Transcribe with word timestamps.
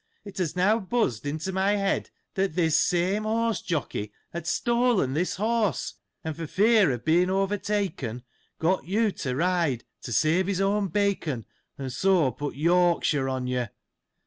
It 0.25 0.39
has 0.39 0.55
now 0.55 0.79
buzzed 0.79 1.27
into 1.27 1.51
my 1.53 1.73
head, 1.75 2.09
that 2.33 2.55
this 2.55 2.75
same 2.75 3.21
horse 3.23 3.61
jockey 3.61 4.11
had 4.33 4.47
stolen 4.47 5.13
this 5.13 5.35
horse, 5.35 5.93
and 6.23 6.35
for 6.35 6.47
fear 6.47 6.89
of 6.89 7.05
being 7.05 7.29
overtaken, 7.29 8.23
got 8.57 8.85
you 8.85 9.11
to 9.17 9.35
ride, 9.35 9.83
to 10.01 10.11
save 10.11 10.47
his 10.47 10.59
own 10.59 10.87
bacon, 10.87 11.45
and 11.77 11.93
so 11.93 12.31
put 12.31 12.55
Yorkshire 12.55 13.29
on 13.29 13.45
you. 13.45 13.67